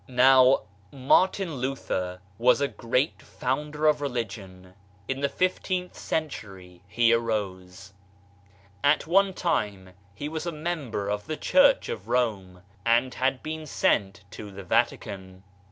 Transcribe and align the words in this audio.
Now, 0.07 0.63
Martin 0.91 1.57
Luther 1.57 2.21
was 2.39 2.59
a 2.59 2.67
great 2.67 3.21
founder 3.21 3.85
of 3.85 4.01
religion. 4.01 4.73
In 5.07 5.19
the 5.19 5.29
fifteenth 5.29 5.95
century 5.95 6.81
he 6.87 7.13
arose. 7.13 7.93
At 8.83 9.05
one 9.05 9.35
time 9.35 9.91
he 10.15 10.27
was 10.27 10.47
a 10.47 10.51
member 10.51 11.07
of 11.07 11.27
the 11.27 11.37
Church 11.37 11.87
of 11.87 12.07
Rome 12.07 12.63
and 12.83 13.13
had 13.13 13.43
been 13.43 13.67
sent 13.67 14.23
to 14.31 14.49
the 14.49 14.63
Vatican. 14.63 15.43